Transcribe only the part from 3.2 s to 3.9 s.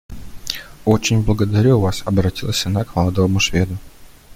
Шведу.